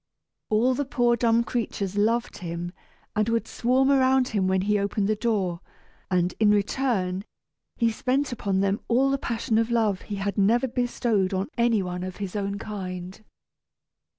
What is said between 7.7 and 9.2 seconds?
he spent upon them all the